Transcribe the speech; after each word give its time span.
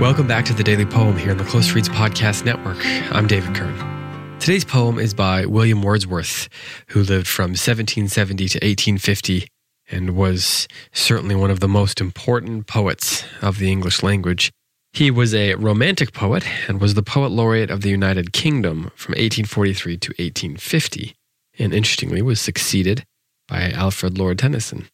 Welcome 0.00 0.26
back 0.26 0.44
to 0.46 0.52
the 0.52 0.64
Daily 0.64 0.84
Poem 0.84 1.16
here 1.16 1.30
on 1.30 1.36
the 1.36 1.44
Close 1.44 1.70
Reads 1.72 1.88
Podcast 1.88 2.44
Network. 2.44 2.78
I'm 3.14 3.28
David 3.28 3.54
Kern. 3.54 4.38
Today's 4.40 4.64
poem 4.64 4.98
is 4.98 5.14
by 5.14 5.46
William 5.46 5.82
Wordsworth, 5.82 6.48
who 6.88 7.04
lived 7.04 7.28
from 7.28 7.50
1770 7.50 8.48
to 8.48 8.56
1850 8.56 9.46
and 9.88 10.16
was 10.16 10.66
certainly 10.92 11.36
one 11.36 11.52
of 11.52 11.60
the 11.60 11.68
most 11.68 12.00
important 12.00 12.66
poets 12.66 13.24
of 13.40 13.58
the 13.58 13.70
English 13.70 14.02
language. 14.02 14.50
He 14.92 15.12
was 15.12 15.32
a 15.32 15.54
romantic 15.54 16.12
poet 16.12 16.44
and 16.66 16.80
was 16.80 16.94
the 16.94 17.04
poet 17.04 17.30
laureate 17.30 17.70
of 17.70 17.82
the 17.82 17.90
United 17.90 18.32
Kingdom 18.32 18.90
from 18.96 19.12
1843 19.12 19.96
to 19.98 20.08
1850, 20.10 21.14
and 21.60 21.72
interestingly 21.72 22.20
was 22.20 22.40
succeeded 22.40 23.04
by 23.46 23.70
Alfred 23.70 24.18
Lord 24.18 24.40
Tennyson. 24.40 24.88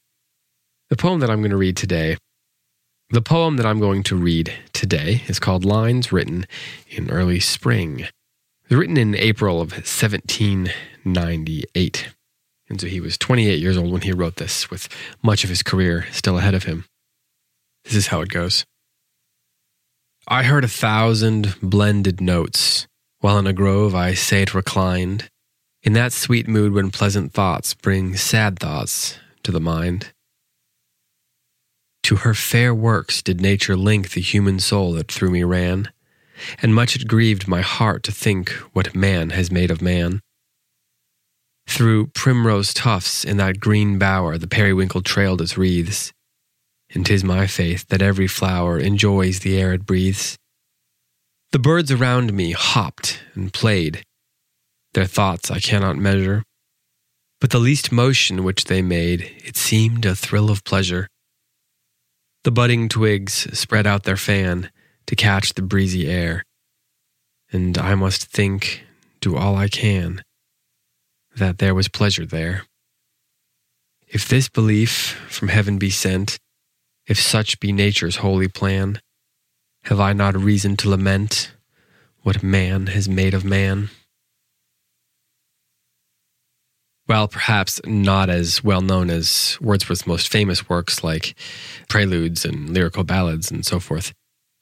The 0.93 0.99
poem 0.99 1.21
that 1.21 1.31
I'm 1.31 1.41
going 1.41 1.53
to 1.53 1.57
read 1.57 1.79
today 1.79 2.19
the 3.09 3.23
poem 3.23 3.57
that 3.57 3.65
I'm 3.65 3.81
going 3.81 4.03
to 4.03 4.15
read 4.15 4.53
today 4.75 5.23
is 5.27 5.39
called 5.39 5.65
Lines 5.65 6.13
Written 6.13 6.47
in 6.91 7.11
Early 7.11 7.41
Spring. 7.41 8.01
It 8.01 8.11
was 8.69 8.77
written 8.77 8.99
in 8.99 9.15
April 9.15 9.63
of 9.63 9.73
1798. 9.73 12.09
And 12.69 12.79
so 12.79 12.89
he 12.89 13.01
was 13.01 13.17
28 13.17 13.59
years 13.59 13.79
old 13.79 13.91
when 13.91 14.03
he 14.03 14.13
wrote 14.13 14.37
this, 14.37 14.69
with 14.69 14.87
much 15.23 15.45
of 15.45 15.49
his 15.49 15.63
career 15.63 16.05
still 16.13 16.37
ahead 16.37 16.53
of 16.53 16.65
him. 16.65 16.85
This 17.85 17.95
is 17.95 18.09
how 18.09 18.21
it 18.21 18.29
goes. 18.29 18.67
I 20.29 20.43
heard 20.43 20.65
a 20.65 20.69
thousand 20.69 21.57
blended 21.63 22.21
notes 22.21 22.87
while 23.21 23.39
in 23.39 23.47
a 23.47 23.55
grove 23.55 23.95
I 23.95 24.13
sate 24.13 24.53
reclined, 24.53 25.31
in 25.83 25.95
that 25.95 26.13
sweet 26.13 26.47
mood 26.47 26.75
when 26.75 26.91
pleasant 26.91 27.33
thoughts 27.33 27.73
bring 27.73 28.15
sad 28.15 28.59
thoughts 28.59 29.19
to 29.43 29.51
the 29.51 29.59
mind. 29.59 30.13
To 32.05 32.17
her 32.17 32.35
fair 32.35 32.75
works 32.75 33.23
did 33.23 33.41
nature 33.41 33.77
link 33.77 34.11
the 34.11 34.21
human 34.21 34.59
soul 34.59 34.93
that 34.95 35.11
through 35.11 35.31
me 35.31 35.45
ran, 35.45 35.93
and 36.61 36.75
much 36.75 36.97
it 36.97 37.07
grieved 37.07 37.47
my 37.47 37.61
heart 37.61 38.03
to 38.05 38.13
think 38.13 38.51
what 38.73 38.97
man 38.97 39.31
has 39.31 39.51
made 39.51 39.71
of 39.71 39.81
man. 39.81 40.21
Through 41.69 42.09
primrose 42.09 42.75
tufts 42.75 43.25
in 43.25 43.37
that 43.37 43.61
green 43.61 43.99
bower 43.99 44.37
the 44.37 44.49
periwinkle 44.49 45.03
trailed 45.03 45.41
its 45.41 45.57
wreaths, 45.57 46.13
and 46.91 47.07
'tis 47.07 47.23
my 47.23 47.47
faith 47.47 47.87
that 47.89 48.03
every 48.03 48.27
flower 48.27 48.79
enjoys 48.79 49.41
the 49.41 49.57
air 49.57 49.73
it 49.73 49.87
breathes. 49.87 50.37
The 51.53 51.61
birds 51.61 51.93
around 51.93 52.33
me 52.33 52.53
hopped 52.53 53.21
and 53.35 53.53
played, 53.53 54.03
their 54.95 55.07
thoughts 55.07 55.51
I 55.51 55.61
cannot 55.61 55.97
measure, 55.97 56.43
but 57.41 57.51
the 57.51 57.59
least 57.59 57.93
motion 57.93 58.43
which 58.45 58.65
they 58.65 58.83
made, 58.83 59.23
it 59.45 59.57
seemed 59.57 60.05
a 60.05 60.17
thrill 60.17 60.51
of 60.51 60.65
pleasure. 60.65 61.09
The 62.45 62.51
budding 62.51 62.89
twigs 62.89 63.47
spread 63.57 63.87
out 63.87 64.03
their 64.03 64.17
fan 64.17 64.71
to 65.07 65.15
catch 65.15 65.55
the 65.55 65.63
breezy 65.63 66.09
air, 66.09 66.43
and 67.53 67.79
I 67.79 67.95
must 67.95 68.25
think, 68.27 68.85
do 69.21 69.37
all 69.37 69.55
I 69.55 69.69
can, 69.69 70.25
that 71.37 71.59
there 71.59 71.75
was 71.75 71.87
pleasure 71.87 72.27
there. 72.27 72.65
If 74.09 74.27
this 74.27 74.49
belief 74.49 75.21
from 75.29 75.49
heaven 75.49 75.79
be 75.79 75.91
sent, 75.91 76.39
if 77.07 77.21
such 77.21 77.61
be 77.61 77.71
nature's 77.71 78.17
holy 78.17 78.49
plan, 78.49 79.01
have 79.85 80.01
I 80.01 80.13
not 80.13 80.37
reason 80.37 80.77
to 80.79 80.91
lament 80.91 81.53
what 82.23 82.43
man 82.43 82.89
has 82.89 83.09
made 83.09 83.35
of 83.35 83.45
man? 83.45 83.91
While 87.13 87.29
perhaps 87.29 87.79
not 87.85 88.31
as 88.31 88.65
well 88.65 88.81
known 88.81 89.11
as 89.11 89.59
Wordsworth's 89.61 90.07
most 90.07 90.33
famous 90.33 90.71
works 90.71 91.05
like 91.05 91.35
preludes 91.91 92.47
and 92.47 92.71
lyrical 92.71 93.05
ballads 93.05 93.51
and 93.51 93.67
so 93.67 93.81
forth, 93.81 94.15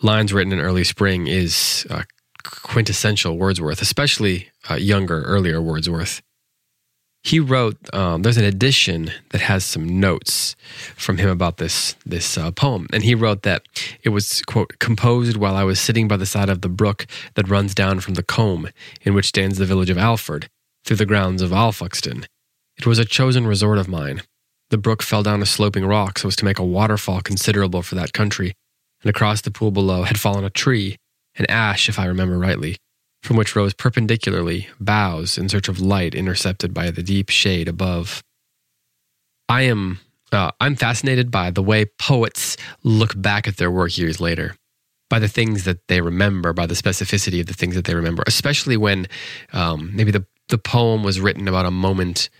Lines 0.03 0.33
Written 0.33 0.53
in 0.53 0.59
Early 0.59 0.83
Spring 0.83 1.29
is 1.29 1.87
uh, 1.91 2.03
quintessential 2.43 3.39
Wordsworth, 3.39 3.81
especially 3.81 4.49
uh, 4.69 4.75
younger, 4.75 5.23
earlier 5.23 5.63
Wordsworth. 5.63 6.23
He 7.23 7.39
wrote. 7.39 7.77
Um, 7.95 8.23
there's 8.23 8.37
an 8.37 8.45
edition 8.45 9.13
that 9.29 9.43
has 9.43 9.65
some 9.65 10.01
notes 10.01 10.57
from 10.97 11.19
him 11.19 11.29
about 11.29 11.59
this 11.59 11.95
this 12.05 12.37
uh, 12.37 12.51
poem, 12.51 12.89
and 12.93 13.05
he 13.05 13.15
wrote 13.15 13.43
that 13.43 13.63
it 14.03 14.09
was 14.09 14.43
quote 14.43 14.81
composed 14.81 15.37
while 15.37 15.55
I 15.55 15.63
was 15.63 15.79
sitting 15.79 16.09
by 16.09 16.17
the 16.17 16.27
side 16.27 16.49
of 16.49 16.63
the 16.63 16.69
brook 16.69 17.07
that 17.35 17.49
runs 17.49 17.77
down 17.77 18.01
from 18.01 18.15
the 18.15 18.25
combe 18.25 18.71
in 19.03 19.15
which 19.15 19.27
stands 19.27 19.59
the 19.59 19.67
village 19.67 19.91
of 19.91 19.99
Alford, 19.99 20.51
through 20.85 20.97
the 20.97 21.07
grounds 21.07 21.43
of 21.43 21.53
Alfoxden. 21.53 22.27
It 22.81 22.87
was 22.87 22.99
a 22.99 23.05
chosen 23.05 23.47
resort 23.47 23.77
of 23.77 23.89
mine. 23.89 24.23
The 24.71 24.79
brook 24.79 25.03
fell 25.03 25.23
down 25.23 25.43
a 25.43 25.47
sloping 25.47 25.85
rock 25.85 26.19
so 26.19 26.29
as 26.29 26.37
to 26.37 26.47
make 26.47 26.59
a 26.59 26.65
waterfall 26.65 27.21
considerable 27.21 27.83
for 27.83 27.95
that 27.97 28.15
country, 28.15 28.55
and 29.03 29.11
across 29.11 29.43
the 29.43 29.51
pool 29.51 29.71
below 29.71 30.05
had 30.05 30.19
fallen 30.19 30.45
a 30.45 30.51
tree, 30.51 30.97
an 31.37 31.45
ash, 31.51 31.91
if 31.91 31.99
I 31.99 32.07
remember 32.07 32.39
rightly, 32.39 32.79
from 33.23 33.37
which 33.37 33.55
rose 33.55 33.75
perpendicularly 33.75 34.69
boughs 34.81 35.37
in 35.37 35.51
search 35.51 35.69
of 35.69 35.79
light 35.79 36.15
intercepted 36.15 36.73
by 36.73 36.91
the 36.91 37.03
deep 37.03 37.29
shade 37.29 37.69
above. 37.69 38.23
I 39.47 39.63
am 39.63 40.01
uh, 40.33 40.53
I'm 40.59 40.75
fascinated 40.75 41.31
by 41.31 41.51
the 41.51 41.63
way 41.63 41.85
poets 41.99 42.57
look 42.83 43.21
back 43.21 43.47
at 43.47 43.59
their 43.59 43.71
work 43.71 43.99
years 43.99 44.23
later 44.23 44.55
by 45.11 45.19
the 45.19 45.29
things 45.29 45.65
that 45.65 45.87
they 45.89 46.01
remember, 46.01 46.55
by 46.55 46.65
the 46.65 46.75
specificity 46.75 47.41
of 47.41 47.47
the 47.47 47.53
things 47.53 47.75
that 47.75 47.85
they 47.85 47.95
remember, 47.95 48.23
especially 48.27 48.79
when 48.79 49.07
um, 49.53 49.95
maybe 49.95 50.13
the 50.13 50.25
the 50.49 50.59
poem 50.59 51.03
was 51.03 51.21
written 51.21 51.47
about 51.47 51.67
a 51.67 51.71
moment 51.71 52.31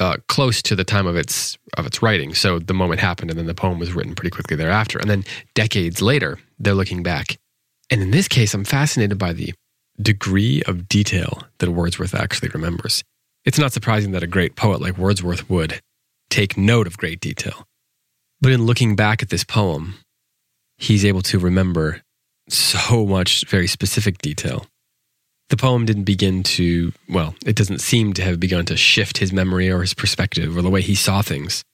uh, 0.00 0.16
close 0.28 0.62
to 0.62 0.76
the 0.76 0.84
time 0.84 1.06
of 1.06 1.16
its 1.16 1.58
of 1.76 1.86
its 1.86 2.02
writing. 2.02 2.34
So 2.34 2.58
the 2.58 2.74
moment 2.74 3.00
happened, 3.00 3.30
and 3.30 3.38
then 3.38 3.46
the 3.46 3.54
poem 3.54 3.78
was 3.78 3.92
written 3.92 4.14
pretty 4.14 4.30
quickly 4.30 4.56
thereafter. 4.56 4.98
And 4.98 5.08
then 5.08 5.24
decades 5.54 6.02
later, 6.02 6.38
they're 6.58 6.74
looking 6.74 7.02
back. 7.02 7.38
And 7.90 8.02
in 8.02 8.10
this 8.10 8.28
case, 8.28 8.54
I'm 8.54 8.64
fascinated 8.64 9.18
by 9.18 9.32
the 9.32 9.54
degree 10.00 10.62
of 10.66 10.88
detail 10.88 11.42
that 11.58 11.70
Wordsworth 11.70 12.14
actually 12.14 12.48
remembers. 12.48 13.04
It's 13.44 13.58
not 13.58 13.72
surprising 13.72 14.12
that 14.12 14.22
a 14.22 14.26
great 14.26 14.56
poet 14.56 14.80
like 14.80 14.98
Wordsworth 14.98 15.48
would 15.48 15.80
take 16.30 16.56
note 16.56 16.86
of 16.86 16.96
great 16.96 17.20
detail. 17.20 17.64
But 18.40 18.52
in 18.52 18.66
looking 18.66 18.96
back 18.96 19.22
at 19.22 19.28
this 19.28 19.44
poem, 19.44 19.94
he's 20.78 21.04
able 21.04 21.22
to 21.22 21.38
remember 21.38 22.02
so 22.48 23.06
much 23.06 23.44
very 23.46 23.66
specific 23.66 24.18
detail 24.18 24.66
the 25.50 25.56
poem 25.56 25.84
didn't 25.84 26.04
begin 26.04 26.42
to, 26.42 26.92
well, 27.08 27.34
it 27.44 27.56
doesn't 27.56 27.80
seem 27.80 28.12
to 28.14 28.22
have 28.22 28.40
begun 28.40 28.64
to 28.66 28.76
shift 28.76 29.18
his 29.18 29.32
memory 29.32 29.70
or 29.70 29.80
his 29.82 29.94
perspective 29.94 30.56
or 30.56 30.62
the 30.62 30.70
way 30.70 30.80
he 30.80 30.94
saw 30.94 31.22
things. 31.22 31.64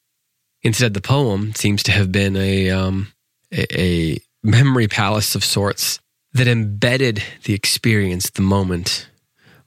Instead, 0.62 0.94
the 0.94 1.00
poem 1.00 1.54
seems 1.54 1.82
to 1.84 1.92
have 1.92 2.12
been 2.12 2.36
a, 2.36 2.70
um, 2.70 3.12
a, 3.53 3.66
a 3.81 4.19
memory 4.42 4.88
palace 4.88 5.34
of 5.34 5.44
sorts 5.44 6.00
that 6.32 6.48
embedded 6.48 7.22
the 7.44 7.54
experience, 7.54 8.31
the 8.31 8.42
moment, 8.42 9.08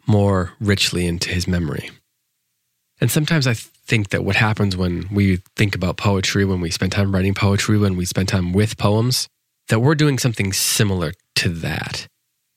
more 0.06 0.54
richly 0.60 1.08
into 1.08 1.30
his 1.30 1.48
memory. 1.48 1.90
And 3.02 3.10
sometimes 3.10 3.48
I 3.48 3.54
think 3.54 4.10
that 4.10 4.24
what 4.24 4.36
happens 4.36 4.78
when 4.78 5.08
we 5.12 5.42
think 5.56 5.76
about 5.76 5.98
poetry, 5.98 6.46
when 6.46 6.62
we 6.62 6.70
spend 6.70 6.92
time 6.92 7.14
writing 7.14 7.34
poetry, 7.34 7.78
when 7.78 7.98
we 7.98 8.06
spend 8.06 8.30
time 8.30 8.54
with 8.54 8.78
poems, 8.78 9.28
that 9.70 9.80
we're 9.80 9.96
doing 9.96 10.20
something 10.20 10.54
similar 10.54 11.14
to 11.36 11.50
that. 11.50 12.08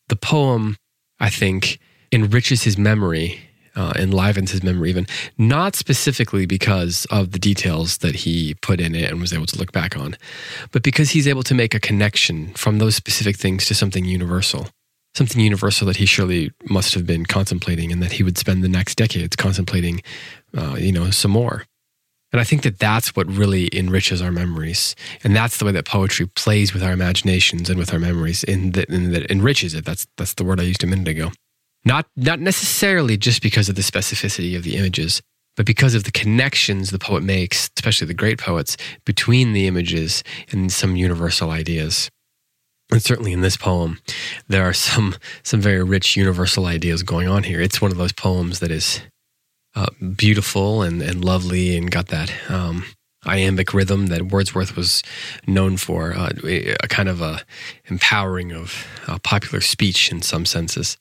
The 0.08 0.16
poem 0.16 0.76
I 1.20 1.30
think, 1.30 1.78
enriches 2.12 2.62
his 2.62 2.78
memory, 2.78 3.40
uh, 3.74 3.92
enlivens 3.96 4.50
his 4.50 4.62
memory, 4.62 4.90
even 4.90 5.06
not 5.38 5.76
specifically 5.76 6.46
because 6.46 7.06
of 7.10 7.32
the 7.32 7.38
details 7.38 7.98
that 7.98 8.14
he 8.14 8.54
put 8.62 8.80
in 8.80 8.94
it 8.94 9.10
and 9.10 9.20
was 9.20 9.32
able 9.32 9.46
to 9.46 9.58
look 9.58 9.72
back 9.72 9.96
on, 9.96 10.16
but 10.72 10.82
because 10.82 11.10
he's 11.10 11.28
able 11.28 11.42
to 11.42 11.54
make 11.54 11.74
a 11.74 11.80
connection 11.80 12.52
from 12.54 12.78
those 12.78 12.96
specific 12.96 13.36
things 13.36 13.66
to 13.66 13.74
something 13.74 14.04
universal. 14.04 14.68
Something 15.14 15.40
universal 15.40 15.86
that 15.86 15.96
he 15.96 16.04
surely 16.04 16.52
must 16.68 16.92
have 16.92 17.06
been 17.06 17.24
contemplating, 17.24 17.90
and 17.90 18.02
that 18.02 18.12
he 18.12 18.22
would 18.22 18.36
spend 18.36 18.62
the 18.62 18.68
next 18.68 18.96
decades 18.96 19.34
contemplating, 19.36 20.02
uh, 20.56 20.76
you 20.78 20.92
know, 20.92 21.10
some 21.10 21.30
more. 21.30 21.64
And 22.36 22.40
I 22.42 22.44
think 22.44 22.64
that 22.64 22.78
that's 22.78 23.16
what 23.16 23.26
really 23.28 23.70
enriches 23.72 24.20
our 24.20 24.30
memories. 24.30 24.94
And 25.24 25.34
that's 25.34 25.56
the 25.56 25.64
way 25.64 25.72
that 25.72 25.86
poetry 25.86 26.26
plays 26.26 26.74
with 26.74 26.82
our 26.82 26.92
imaginations 26.92 27.70
and 27.70 27.78
with 27.78 27.94
our 27.94 27.98
memories, 27.98 28.44
and 28.44 28.74
that, 28.74 28.88
that 28.90 29.30
enriches 29.30 29.72
it. 29.72 29.86
That's, 29.86 30.06
that's 30.18 30.34
the 30.34 30.44
word 30.44 30.60
I 30.60 30.64
used 30.64 30.84
a 30.84 30.86
minute 30.86 31.08
ago. 31.08 31.30
Not, 31.86 32.04
not 32.14 32.38
necessarily 32.38 33.16
just 33.16 33.40
because 33.40 33.70
of 33.70 33.74
the 33.74 33.80
specificity 33.80 34.54
of 34.54 34.64
the 34.64 34.76
images, 34.76 35.22
but 35.56 35.64
because 35.64 35.94
of 35.94 36.04
the 36.04 36.12
connections 36.12 36.90
the 36.90 36.98
poet 36.98 37.22
makes, 37.22 37.70
especially 37.78 38.06
the 38.06 38.12
great 38.12 38.38
poets, 38.38 38.76
between 39.06 39.54
the 39.54 39.66
images 39.66 40.22
and 40.52 40.70
some 40.70 40.94
universal 40.94 41.50
ideas. 41.50 42.10
And 42.90 43.02
certainly 43.02 43.32
in 43.32 43.40
this 43.40 43.56
poem, 43.56 43.98
there 44.46 44.64
are 44.64 44.74
some, 44.74 45.16
some 45.42 45.62
very 45.62 45.82
rich 45.82 46.16
universal 46.18 46.66
ideas 46.66 47.02
going 47.02 47.28
on 47.28 47.44
here. 47.44 47.62
It's 47.62 47.80
one 47.80 47.92
of 47.92 47.96
those 47.96 48.12
poems 48.12 48.60
that 48.60 48.70
is 48.70 49.00
uh, 49.76 49.86
beautiful 50.16 50.82
and, 50.82 51.02
and 51.02 51.24
lovely 51.24 51.76
and 51.76 51.90
got 51.90 52.08
that 52.08 52.32
um, 52.48 52.84
iambic 53.24 53.74
rhythm 53.74 54.06
that 54.06 54.32
Wordsworth 54.32 54.74
was 54.74 55.02
known 55.46 55.76
for, 55.76 56.14
uh, 56.14 56.30
a 56.44 56.88
kind 56.88 57.08
of 57.08 57.20
a 57.20 57.42
empowering 57.84 58.52
of 58.52 58.86
uh, 59.06 59.18
popular 59.22 59.60
speech 59.60 60.10
in 60.10 60.22
some 60.22 60.46
senses. 60.46 60.96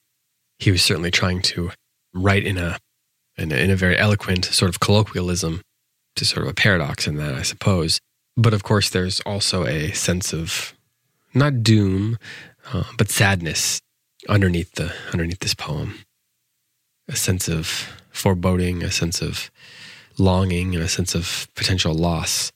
He 0.60 0.72
was 0.72 0.84
certainly 0.84 1.12
trying 1.12 1.42
to 1.44 1.72
write 2.14 2.46
in 2.46 2.58
a, 2.58 2.78
in 3.38 3.52
a 3.52 3.56
in 3.56 3.72
a 3.72 3.76
very 3.76 3.98
eloquent 3.98 4.46
sort 4.46 4.70
of 4.70 4.80
colloquialism, 4.80 5.62
to 6.16 6.26
sort 6.26 6.46
of 6.46 6.52
a 6.52 6.56
paradox 6.56 7.08
in 7.08 7.18
that, 7.18 7.34
I 7.34 7.42
suppose. 7.42 8.00
But 8.38 8.54
of 8.54 8.64
course, 8.64 8.90
there's 8.90 9.22
also 9.22 9.66
a 9.66 9.92
sense 9.92 10.34
of 10.34 10.74
not 11.34 11.64
doom, 11.64 12.18
uh, 12.74 12.84
but 12.98 13.10
sadness 13.10 13.82
underneath 14.28 14.72
the 14.74 14.94
underneath 15.14 15.40
this 15.40 15.56
poem. 15.56 16.00
A 17.08 17.16
sense 17.16 17.48
of 17.48 17.90
foreboding, 18.16 18.84
a 18.84 18.92
sense 18.92 19.22
of 19.22 19.52
longing, 20.18 20.74
and 20.74 20.84
a 20.84 20.88
sense 20.88 21.14
of 21.14 21.48
potential 21.56 21.94
loss, 21.94 22.52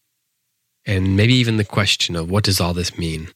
and 0.85 1.15
maybe 1.15 1.33
even 1.33 1.57
the 1.57 1.65
question 1.65 2.15
of 2.15 2.31
what 2.31 2.43
does 2.43 2.59
all 2.59 2.73
this 2.73 2.97
mean. 2.97 3.29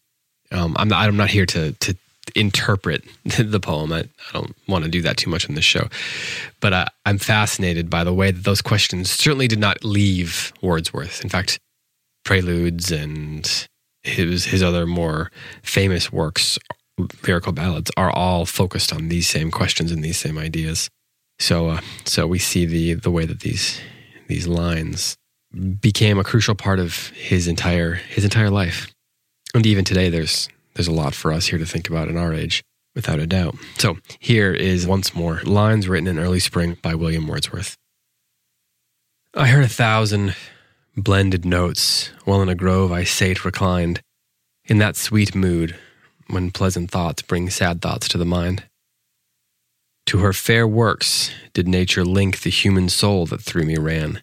Um, 0.52 0.76
I'm 0.78 0.88
not, 0.88 1.08
I'm 1.08 1.18
not 1.18 1.30
here 1.30 1.46
to 1.48 1.74
to 1.74 1.96
interpret 2.36 3.04
the 3.38 3.60
poem. 3.60 3.92
I, 3.92 4.00
I 4.00 4.34
don't 4.34 4.56
want 4.68 4.86
to 4.86 4.90
do 4.90 5.02
that 5.02 5.18
too 5.18 5.30
much 5.30 5.48
on 5.50 5.56
this 5.56 5.66
show, 5.66 5.88
but 6.62 6.74
I, 6.74 6.88
I'm 7.06 7.18
fascinated 7.18 7.90
by 7.90 8.04
the 8.04 8.14
way 8.14 8.32
that 8.32 8.44
those 8.44 8.62
questions 8.62 9.12
certainly 9.12 9.48
did 9.48 9.60
not 9.60 9.84
leave 9.84 10.54
Wordsworth. 10.62 11.22
In 11.24 11.30
fact, 11.30 11.60
preludes 12.24 12.92
and 12.92 13.68
his 14.04 14.46
his 14.46 14.64
other 14.64 14.86
more 14.86 15.32
famous 15.62 16.12
works, 16.12 16.58
lyrical 17.28 17.52
ballads, 17.52 17.92
are 17.98 18.12
all 18.12 18.46
focused 18.46 18.94
on 18.94 19.10
these 19.10 19.28
same 19.28 19.52
questions 19.52 19.92
and 19.92 20.04
these 20.04 20.18
same 20.18 20.38
ideas. 20.38 20.90
So, 21.40 21.70
uh, 21.70 21.82
so 22.06 22.28
we 22.28 22.40
see 22.40 22.66
the 22.66 22.94
the 22.94 23.12
way 23.12 23.26
that 23.26 23.42
these 23.42 23.80
these 24.28 24.48
lines 24.48 25.18
became 25.80 26.18
a 26.18 26.24
crucial 26.24 26.56
part 26.56 26.80
of 26.80 27.10
his 27.10 27.48
entire 27.48 27.94
his 27.94 28.24
entire 28.24 28.50
life, 28.50 28.92
and 29.54 29.66
even 29.66 29.84
today, 29.86 30.10
there's 30.10 30.50
there's 30.76 30.88
a 30.88 30.94
lot 30.94 31.14
for 31.14 31.32
us 31.32 31.48
here 31.48 31.60
to 31.60 31.66
think 31.66 31.90
about 31.90 32.08
in 32.08 32.18
our 32.18 32.34
age, 32.34 32.64
without 32.96 33.20
a 33.20 33.28
doubt. 33.28 33.56
So 33.78 33.98
here 34.20 34.54
is 34.54 34.88
once 34.88 35.16
more 35.16 35.42
lines 35.44 35.88
written 35.88 36.08
in 36.08 36.20
early 36.20 36.40
spring 36.40 36.78
by 36.82 36.96
William 36.96 37.28
Wordsworth. 37.28 37.76
I 39.36 39.48
heard 39.48 39.64
a 39.64 39.70
thousand 39.70 40.36
blended 40.96 41.46
notes 41.46 42.12
while 42.24 42.42
in 42.42 42.50
a 42.50 42.56
grove 42.56 42.92
I 42.92 43.04
sate 43.04 43.44
reclined, 43.46 44.02
in 44.66 44.78
that 44.78 44.96
sweet 44.96 45.36
mood 45.36 45.76
when 46.28 46.52
pleasant 46.52 46.92
thoughts 46.92 47.22
bring 47.22 47.50
sad 47.50 47.82
thoughts 47.82 48.08
to 48.10 48.18
the 48.18 48.26
mind. 48.26 48.64
To 50.08 50.20
her 50.20 50.34
fair 50.34 50.68
works 50.68 51.32
did 51.54 51.68
nature 51.68 52.04
link 52.04 52.42
the 52.42 52.50
human 52.50 52.90
soul 52.90 53.26
that 53.28 53.42
through 53.42 53.64
me 53.64 53.78
ran, 53.78 54.22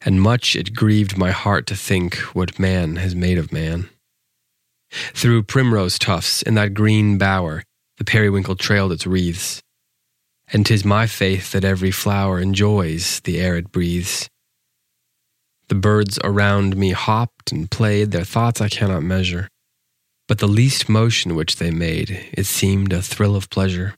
and 0.00 0.20
much 0.20 0.56
it 0.56 0.74
grieved 0.74 1.16
my 1.16 1.30
heart 1.30 1.66
to 1.68 1.76
think 1.76 2.16
what 2.34 2.58
man 2.58 2.96
has 2.96 3.14
made 3.14 3.38
of 3.38 3.52
man. 3.52 3.88
Through 4.90 5.44
primrose 5.44 5.98
tufts 5.98 6.42
in 6.42 6.54
that 6.54 6.74
green 6.74 7.18
bower, 7.18 7.62
the 7.98 8.04
periwinkle 8.04 8.56
trailed 8.56 8.92
its 8.92 9.06
wreaths. 9.06 9.62
And 10.50 10.64
'tis 10.64 10.84
my 10.84 11.06
faith 11.06 11.52
that 11.52 11.64
every 11.64 11.90
flower 11.90 12.40
enjoys 12.40 13.20
the 13.20 13.38
air 13.38 13.56
it 13.56 13.70
breathes. 13.70 14.28
The 15.68 15.74
birds 15.74 16.18
around 16.24 16.76
me 16.76 16.92
hopped 16.92 17.52
and 17.52 17.70
played, 17.70 18.10
their 18.10 18.24
thoughts 18.24 18.60
I 18.62 18.70
cannot 18.70 19.02
measure. 19.02 19.48
But 20.26 20.38
the 20.38 20.48
least 20.48 20.88
motion 20.88 21.34
which 21.34 21.56
they 21.56 21.70
made, 21.70 22.30
it 22.32 22.46
seemed 22.46 22.92
a 22.92 23.02
thrill 23.02 23.36
of 23.36 23.50
pleasure. 23.50 23.94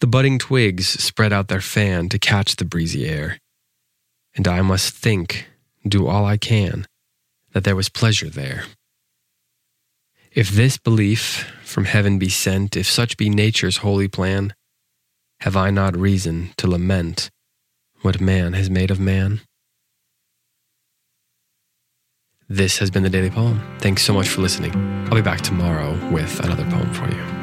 The 0.00 0.06
budding 0.06 0.38
twigs 0.38 0.86
spread 0.86 1.32
out 1.32 1.48
their 1.48 1.60
fan 1.60 2.08
to 2.10 2.18
catch 2.18 2.56
the 2.56 2.64
breezy 2.64 3.06
air. 3.06 3.38
And 4.34 4.46
I 4.46 4.60
must 4.60 4.94
think, 4.94 5.48
do 5.86 6.06
all 6.06 6.26
I 6.26 6.36
can, 6.36 6.86
that 7.52 7.64
there 7.64 7.76
was 7.76 7.88
pleasure 7.88 8.28
there. 8.28 8.64
If 10.32 10.50
this 10.50 10.76
belief 10.76 11.50
from 11.64 11.86
heaven 11.86 12.18
be 12.18 12.28
sent, 12.28 12.76
if 12.76 12.86
such 12.86 13.16
be 13.16 13.30
nature's 13.30 13.78
holy 13.78 14.08
plan, 14.08 14.52
have 15.40 15.56
I 15.56 15.70
not 15.70 15.96
reason 15.96 16.50
to 16.58 16.68
lament 16.68 17.30
what 18.02 18.20
man 18.20 18.52
has 18.52 18.68
made 18.68 18.90
of 18.90 19.00
man? 19.00 19.40
This 22.48 22.78
has 22.78 22.90
been 22.90 23.02
the 23.02 23.10
Daily 23.10 23.30
Poem. 23.30 23.60
Thanks 23.78 24.02
so 24.02 24.12
much 24.12 24.28
for 24.28 24.42
listening. 24.42 24.72
I'll 25.06 25.14
be 25.14 25.22
back 25.22 25.40
tomorrow 25.40 25.98
with 26.12 26.38
another 26.40 26.64
poem 26.70 26.92
for 26.92 27.08
you. 27.08 27.35